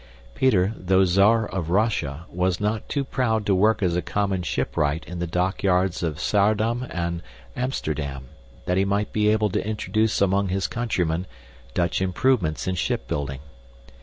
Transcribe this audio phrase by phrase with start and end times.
[0.33, 5.05] Peter, though czar of Russia, was not too proud to work as a common shipwright
[5.05, 7.21] in the dockyards of Saardam and
[7.55, 8.25] Amsterdam,
[8.65, 11.27] that he might be able to introduce among his countrymen
[11.75, 13.41] Dutch improvements in ship building.